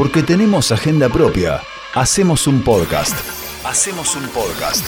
[0.00, 1.60] Porque tenemos agenda propia.
[1.94, 3.14] Hacemos un podcast.
[3.66, 4.82] Hacemos un podcast.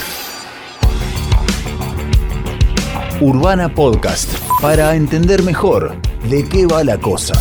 [3.21, 4.33] Urbana Podcast.
[4.63, 6.01] Para entender mejor
[6.31, 7.35] de qué va la cosa.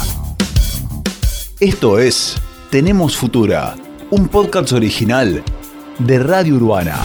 [1.62, 2.42] Esto es
[2.72, 3.78] Tenemos Futura.
[4.10, 5.42] Un podcast original
[5.98, 7.00] de Radio Urbana.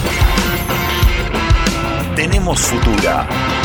[2.17, 3.56] Tenemos Futura.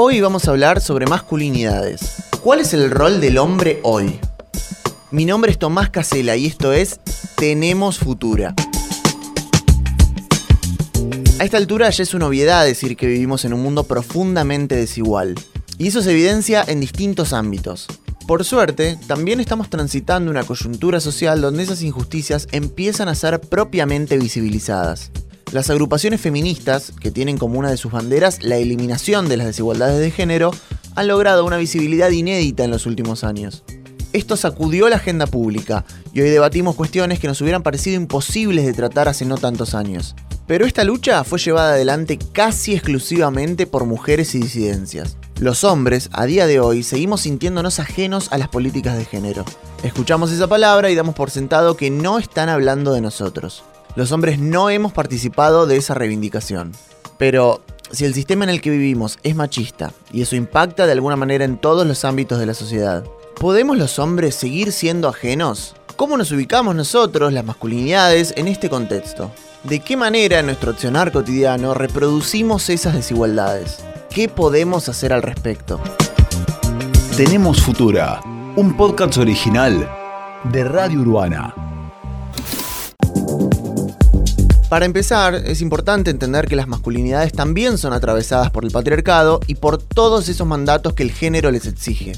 [0.00, 2.22] Hoy vamos a hablar sobre masculinidades.
[2.40, 4.20] ¿Cuál es el rol del hombre hoy?
[5.10, 7.00] Mi nombre es Tomás Casela y esto es
[7.34, 8.54] Tenemos Futura.
[11.40, 15.34] A esta altura ya es una obviedad decir que vivimos en un mundo profundamente desigual.
[15.78, 17.88] Y eso se evidencia en distintos ámbitos.
[18.28, 24.16] Por suerte, también estamos transitando una coyuntura social donde esas injusticias empiezan a ser propiamente
[24.16, 25.10] visibilizadas.
[25.50, 29.98] Las agrupaciones feministas, que tienen como una de sus banderas la eliminación de las desigualdades
[29.98, 30.50] de género,
[30.94, 33.64] han logrado una visibilidad inédita en los últimos años.
[34.12, 38.74] Esto sacudió la agenda pública y hoy debatimos cuestiones que nos hubieran parecido imposibles de
[38.74, 40.14] tratar hace no tantos años.
[40.46, 45.16] Pero esta lucha fue llevada adelante casi exclusivamente por mujeres y disidencias.
[45.40, 49.46] Los hombres, a día de hoy, seguimos sintiéndonos ajenos a las políticas de género.
[49.82, 53.62] Escuchamos esa palabra y damos por sentado que no están hablando de nosotros
[53.98, 56.70] los hombres no hemos participado de esa reivindicación.
[57.18, 61.16] Pero si el sistema en el que vivimos es machista y eso impacta de alguna
[61.16, 63.02] manera en todos los ámbitos de la sociedad,
[63.40, 65.74] ¿podemos los hombres seguir siendo ajenos?
[65.96, 69.32] ¿Cómo nos ubicamos nosotros, las masculinidades, en este contexto?
[69.64, 73.78] ¿De qué manera en nuestro accionar cotidiano reproducimos esas desigualdades?
[74.10, 75.80] ¿Qué podemos hacer al respecto?
[77.16, 78.20] Tenemos Futura,
[78.54, 79.90] un podcast original
[80.52, 81.67] de Radio Urbana.
[84.68, 89.54] Para empezar, es importante entender que las masculinidades también son atravesadas por el patriarcado y
[89.54, 92.12] por todos esos mandatos que el género les exige.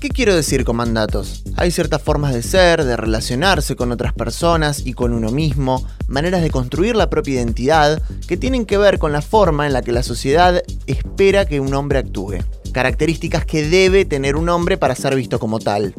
[0.00, 1.44] ¿Qué quiero decir con mandatos?
[1.54, 6.40] Hay ciertas formas de ser, de relacionarse con otras personas y con uno mismo, maneras
[6.40, 9.92] de construir la propia identidad que tienen que ver con la forma en la que
[9.92, 12.38] la sociedad espera que un hombre actúe.
[12.72, 15.94] Características que debe tener un hombre para ser visto como tal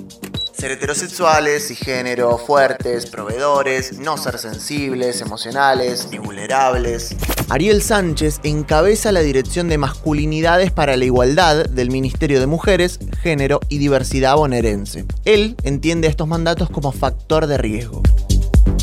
[0.63, 7.17] ser heterosexuales y género, fuertes, proveedores, no ser sensibles, emocionales ni vulnerables.
[7.49, 13.59] Ariel Sánchez encabeza la Dirección de Masculinidades para la Igualdad del Ministerio de Mujeres, Género
[13.67, 15.03] y Diversidad bonaerense.
[15.25, 18.01] Él entiende estos mandatos como factor de riesgo.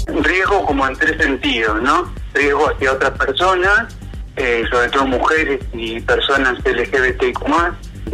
[0.06, 2.12] Riesgo como en tres sentidos, ¿no?
[2.34, 3.96] Riesgo hacia otras personas,
[4.36, 7.40] eh, sobre todo mujeres y personas LGBTIQ+,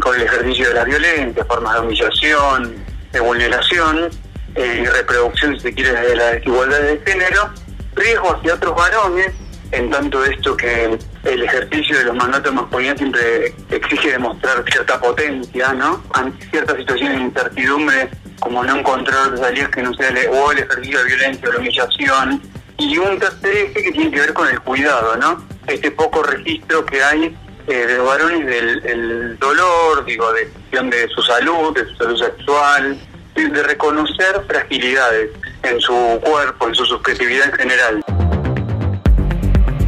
[0.01, 4.11] con el ejercicio de la violencia, formas de humillación, de vulneración
[4.55, 7.51] eh, y reproducción, si se quiere, de la desigualdad de género,
[7.95, 9.33] riesgo hacia otros varones,
[9.73, 15.01] en tanto esto que el ejercicio de los mandatos de masculinidad siempre exige demostrar cierta
[15.01, 16.03] potencia, ¿no?
[16.13, 18.09] Ante ciertas situaciones de incertidumbre,
[18.41, 21.59] como no encontrar salidas que no sea el, o el ejercicio de violencia o la
[21.59, 22.43] humillación.
[22.79, 25.45] Y un tercer eje que tiene que ver con el cuidado, ¿no?
[25.67, 31.23] Este poco registro que hay eh, de los varones del dolor, digo, de, de su
[31.23, 32.99] salud, de su salud sexual,
[33.35, 35.31] de reconocer fragilidades
[35.63, 38.03] en su cuerpo, en su subjetividad en general.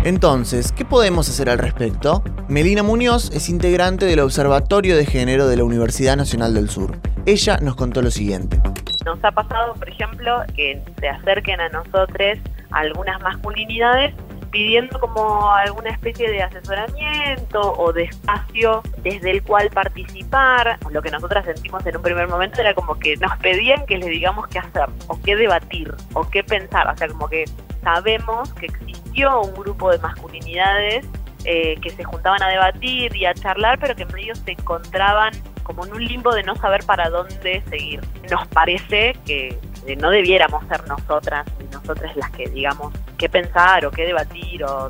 [0.04, 2.22] Entonces, ¿qué podemos hacer al respecto?
[2.48, 6.98] Melina Muñoz es integrante del Observatorio de Género de la Universidad Nacional del Sur.
[7.26, 8.60] Ella nos contó lo siguiente.
[9.04, 12.38] Nos ha pasado, por ejemplo, que se acerquen a nosotros
[12.70, 14.14] algunas masculinidades
[14.50, 20.78] pidiendo como alguna especie de asesoramiento o de espacio desde el cual participar.
[20.90, 24.08] Lo que nosotras sentimos en un primer momento era como que nos pedían que les
[24.08, 26.88] digamos qué hacer, o qué debatir, o qué pensar.
[26.88, 27.44] O sea, como que
[27.82, 31.06] sabemos que existió un grupo de masculinidades
[31.44, 35.32] eh, que se juntaban a debatir y a charlar, pero que en medio se encontraban
[35.62, 38.00] como en un limbo de no saber para dónde seguir.
[38.30, 39.58] Nos parece que
[39.96, 44.88] no debiéramos ser nosotras y nosotras las que digamos qué pensar o qué debatir o,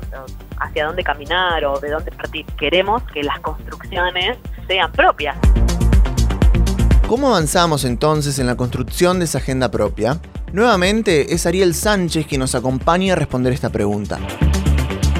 [0.59, 2.45] hacia dónde caminar o de dónde partir.
[2.57, 4.37] Queremos que las construcciones
[4.67, 5.37] sean propias.
[7.07, 10.19] ¿Cómo avanzamos entonces en la construcción de esa agenda propia?
[10.53, 14.19] Nuevamente es Ariel Sánchez quien nos acompaña a responder esta pregunta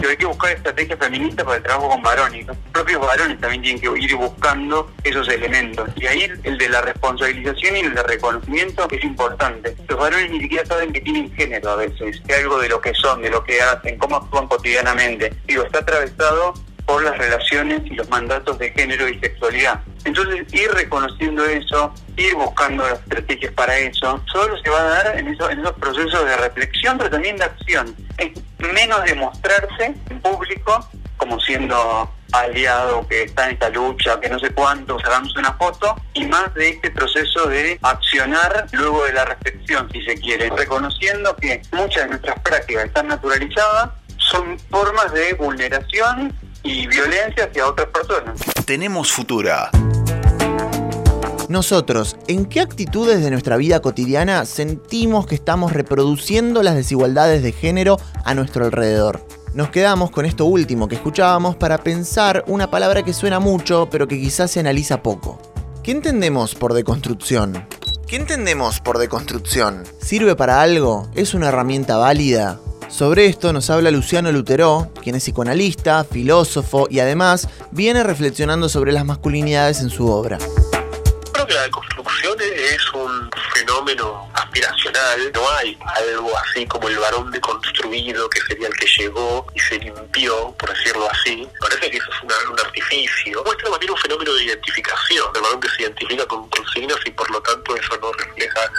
[0.10, 2.48] hay que buscar estrategias feministas para el trabajo con varones.
[2.48, 5.90] Los propios varones también tienen que ir buscando esos elementos.
[5.96, 9.76] Y ahí el de la responsabilización y el de reconocimiento es importante.
[9.88, 12.94] Los varones ni siquiera saben que tienen género a veces, que algo de lo que
[12.94, 15.34] son, de lo que hacen, cómo actúan cotidianamente.
[15.46, 16.54] Digo, está atravesado
[16.90, 19.80] por las relaciones y los mandatos de género y sexualidad.
[20.06, 25.20] Entonces, ir reconociendo eso, ir buscando las estrategias para eso, solo se va a dar
[25.20, 27.96] en, eso, en esos procesos de reflexión, pero también de acción.
[28.60, 34.40] Menos de mostrarse en público como siendo aliado que está en esta lucha, que no
[34.40, 39.26] sé cuánto, sacamos una foto, y más de este proceso de accionar luego de la
[39.26, 45.34] reflexión, si se quiere, reconociendo que muchas de nuestras prácticas están naturalizadas, son formas de
[45.34, 46.34] vulneración
[46.64, 48.40] y violencia hacia otras personas.
[48.66, 49.72] Tenemos Futura.
[51.50, 57.52] Nosotros, ¿en qué actitudes de nuestra vida cotidiana sentimos que estamos reproduciendo las desigualdades de
[57.54, 59.26] género a nuestro alrededor?
[59.56, 64.08] Nos quedamos con esto último que escuchábamos para pensar una palabra que suena mucho pero
[64.08, 65.42] que quizás se analiza poco.
[65.82, 67.66] ¿Qué entendemos por deconstrucción?
[68.06, 69.86] ¿Qué entendemos por deconstrucción?
[70.00, 71.10] ¿Sirve para algo?
[71.16, 72.60] ¿Es una herramienta válida?
[72.90, 78.92] Sobre esto nos habla Luciano Lutero, quien es psicoanalista, filósofo y además viene reflexionando sobre
[78.92, 80.38] las masculinidades en su obra
[81.60, 88.40] la deconstrucción es un fenómeno aspiracional, no hay algo así como el varón deconstruido que
[88.42, 91.46] sería el que llegó y se limpió, por decirlo así.
[91.60, 93.44] Parece que eso es un artificio.
[93.44, 97.30] Muestra también un fenómeno de identificación, el varón que se identifica con consignas y por
[97.30, 98.72] lo tanto eso no refleja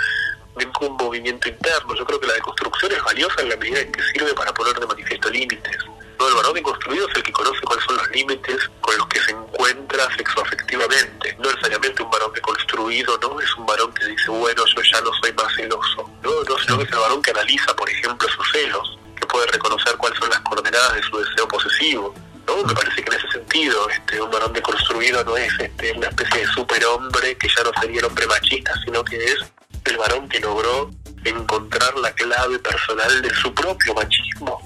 [0.56, 1.94] ningún movimiento interno.
[1.94, 4.74] Yo creo que la deconstrucción es valiosa en la medida en que sirve para poner
[4.80, 5.76] de manifiesto límites.
[6.20, 6.28] ¿No?
[6.28, 9.30] El varón deconstruido es el que conoce cuáles son los límites con los que se
[9.30, 11.34] encuentra sexoafectivamente.
[11.38, 13.40] No necesariamente un varón deconstruido, ¿no?
[13.40, 16.30] Es un varón que dice, bueno, yo ya no soy más celoso, ¿no?
[16.46, 19.96] No, sino que es el varón que analiza, por ejemplo, sus celos, que puede reconocer
[19.96, 22.14] cuáles son las coordenadas de su deseo posesivo.
[22.46, 22.62] ¿no?
[22.64, 26.40] Me parece que en ese sentido este, un varón deconstruido no es este, una especie
[26.40, 29.38] de superhombre que ya no sería el hombre machista, sino que es
[29.84, 30.90] el varón que logró
[31.24, 34.59] encontrar la clave personal de su propio machismo.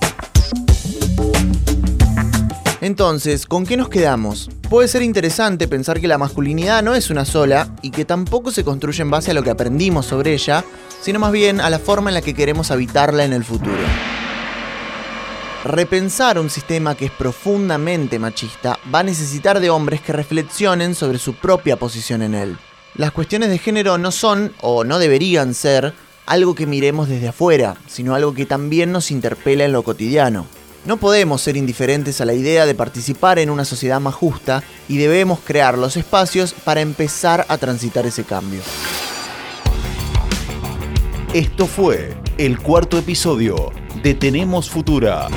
[2.84, 4.50] Entonces, ¿con qué nos quedamos?
[4.68, 8.62] Puede ser interesante pensar que la masculinidad no es una sola y que tampoco se
[8.62, 10.62] construye en base a lo que aprendimos sobre ella,
[11.00, 13.80] sino más bien a la forma en la que queremos habitarla en el futuro.
[15.64, 21.16] Repensar un sistema que es profundamente machista va a necesitar de hombres que reflexionen sobre
[21.16, 22.58] su propia posición en él.
[22.96, 25.94] Las cuestiones de género no son, o no deberían ser,
[26.26, 30.44] algo que miremos desde afuera, sino algo que también nos interpela en lo cotidiano.
[30.84, 34.98] No podemos ser indiferentes a la idea de participar en una sociedad más justa y
[34.98, 38.60] debemos crear los espacios para empezar a transitar ese cambio.
[41.32, 43.72] Esto fue el cuarto episodio
[44.02, 45.28] de Tenemos Futura.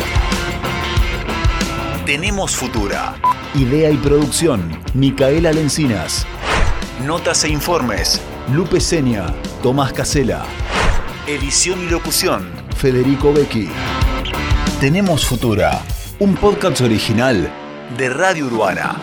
[2.06, 3.16] Tenemos Futura.
[3.56, 6.26] Idea y producción, Micaela Lencinas.
[7.06, 8.20] Notas e informes,
[8.52, 9.34] Lupe Seña,
[9.64, 10.46] Tomás Casela.
[11.26, 13.70] Edición y locución, Federico Becchi.
[14.80, 15.82] Tenemos Futura,
[16.20, 17.52] un podcast original
[17.98, 18.96] de Radio Urbana.